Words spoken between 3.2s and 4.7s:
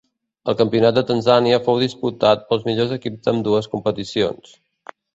d'ambdues competicions.